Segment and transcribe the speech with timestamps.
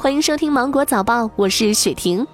[0.00, 2.24] 欢迎收听《芒果早报》，我是雪婷。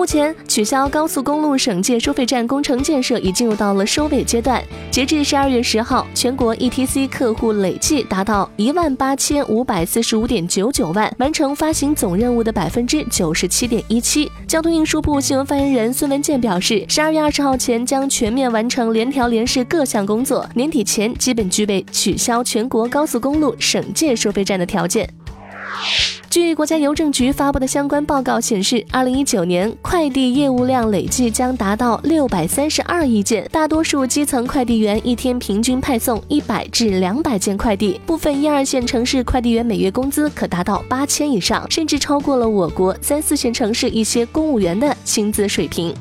[0.00, 4.64] 目前，取消高速公路省界收费站工程建设已进入到了收尾阶段。
[4.90, 14.32] 截至十二月十号，全国 ETC 客户累计达到一万八千五百四十五点九九万，完成发行总任务的百分之九十七点一七。
[14.48, 25.06] 交通运输部新闻发言人孙文健表示，十二月二十号前将全面完成联调联试各项工作，年底前基本具备取消全国高速公路省界收费站的条件。
[26.30, 45.92] 据国家邮政局发布的相关报告显示，二零一九年快递业务量累计将达到六百三十二亿件，大多数基层快递员一天平均派送一百至两百件快递，部分一二线城市快递员每月工资可达到八千以上，甚至超过了我国三四线城市一些公务员的薪资水平。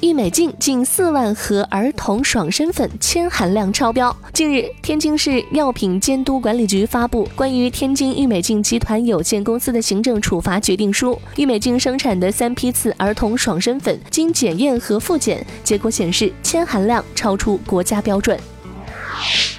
[0.00, 4.14] 郁美净近四万盒儿童爽身粉铅含量超标。
[4.32, 11.18] 近日，天津市药品监督管理局发布关于天津郁美净集团有限公司的行政处罚决定书。
[11.36, 18.38] 郁美净生产的三批次儿童爽身粉经检验和复检，结果显示铅含量超出国家标准。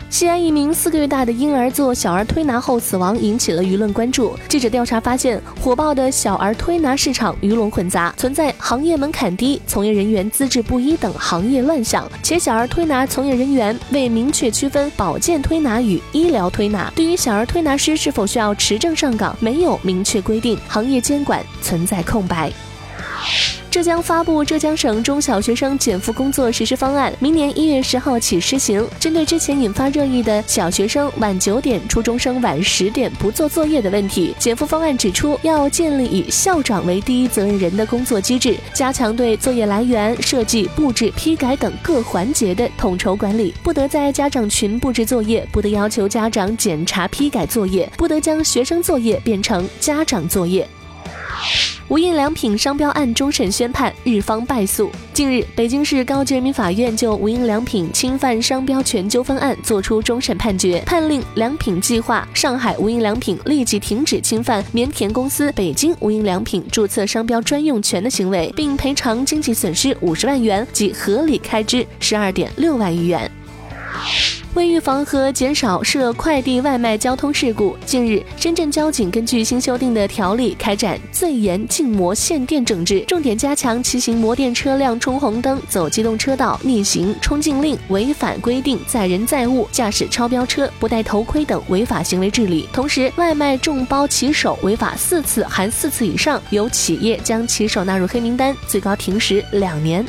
[0.10, 4.34] 西安一名四个月大的婴儿做小儿推拿后死亡，引起了舆论关注。
[4.48, 12.10] 记者调查发现，火爆的小儿推拿市场鱼龙混杂，存在行业门槛低、从业人员资质不一等行业乱象。
[12.24, 22.52] 且小儿推拿从业人员未明确区分保健推拿与医疗推拿，对于小儿推拿师是否需要持证上岗，没有明确规定，行业监管存在空白。
[23.78, 28.84] 浙江发布浙江省中小学生减负工作实施方案，明年一月十号起施行。
[29.00, 50.68] 针对之前引发热议的小学生晚九点、初中生晚十点不做作业的问题，减负方案指出，要建立以校长为第一责任人的工作机制，加强对作业来源、设计、布置、批改等各环节的统筹管理，不得在家长群布置作业，不得要求家长检查批改作业，不得将学生作业变成家长作业。
[51.90, 54.92] 无印良品商标案终审宣判，日方败诉。
[55.14, 73.32] 近日，北京市高级人民法院就无印良品侵犯商标权纠纷案作出终审判决，判令良品计划、上海无印良品立即停止侵犯棉田公司北京无印良品注册商标专用权的行为，并赔偿经济损失五十万元及合理开支十二点六万余元。
[74.58, 92.68] 为预防和减少涉快递外卖交通事故，近日，深圳交警根据新修订的条例，开展最严禁摩限电整治，重点加强骑行摩电车辆冲红灯、走机动车道、逆行、冲禁令、违反规定载人载物、驾驶超标车、不戴头盔等违法行为治理。
[92.74, 100.04] 同时，外卖众包骑手违法四次含四次以上，由企业将骑手纳入黑名单，最高停驶两年。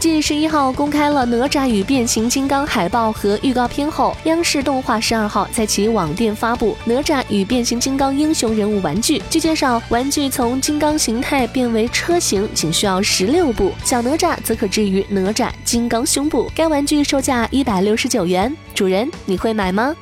[0.00, 9.20] 继十一号公开了《哪吒与变形金刚》海报和预告片后，央视动画十二号在其网店发布《哪吒与变形金刚》英雄人物玩具。
[9.28, 16.50] 据介绍，玩具从金刚形态变为车型仅需要十六步，小哪吒则可置于哪吒金刚胸部。
[16.54, 19.94] 该玩具售价一百六十九元，主人你会买吗？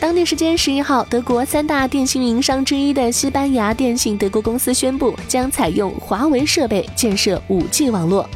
[0.00, 8.26] 当地时间十一号，德国三大电信运营商之一的西班牙电信德国公司宣布，将采用华为设备建设 5G 网络。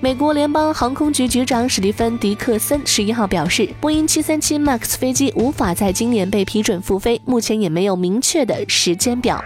[0.00, 9.42] 美国联邦航空局局长史蒂芬·迪克森十一号表示，波音737 MAX 飞机无法在今年被批准复飞，目前也没有明确的时间表。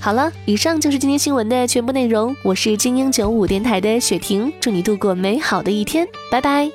[0.00, 2.34] 好了，以上就是今天新闻的全部内容。
[2.42, 6.70] 我是精英九五电台的雪婷，祝你度过美好的一天，拜拜。